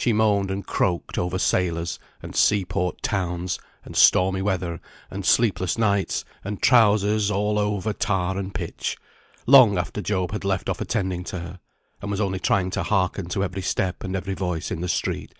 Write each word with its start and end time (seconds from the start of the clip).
She 0.00 0.12
moaned 0.12 0.50
and 0.50 0.66
croaked 0.66 1.16
over 1.16 1.38
sailors, 1.38 2.00
and 2.20 2.34
sea 2.34 2.64
port 2.64 3.02
towns, 3.02 3.60
and 3.84 3.94
stormy 3.94 4.42
weather, 4.42 4.80
and 5.12 5.24
sleepless 5.24 5.78
nights, 5.78 6.24
and 6.42 6.60
trousers 6.60 7.30
all 7.30 7.56
over 7.56 7.92
tar 7.92 8.36
and 8.36 8.52
pitch, 8.52 8.96
long 9.46 9.78
after 9.78 10.02
Job 10.02 10.32
had 10.32 10.44
left 10.44 10.68
off 10.68 10.80
attending 10.80 11.22
to 11.22 11.38
her, 11.38 11.60
and 12.02 12.10
was 12.10 12.20
only 12.20 12.40
trying 12.40 12.70
to 12.70 12.82
hearken 12.82 13.26
to 13.28 13.44
every 13.44 13.62
step 13.62 14.02
and 14.02 14.16
every 14.16 14.34
voice 14.34 14.72
in 14.72 14.80
the 14.80 14.88
street. 14.88 15.36